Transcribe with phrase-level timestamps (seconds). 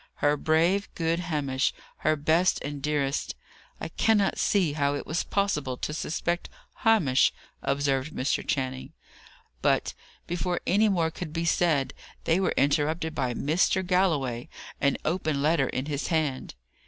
[0.15, 1.75] Her brave, good Hamish!
[1.97, 3.35] her best and dearest!
[3.79, 7.31] "I cannot see how it was possible to suspect Hamish,"
[7.61, 8.43] observed Mr.
[8.43, 8.93] Channing.
[9.61, 9.93] But,
[10.25, 11.93] before any more could be said,
[12.23, 13.85] they were interrupted by Mr.
[13.85, 16.55] Galloway, an open letter in his hand.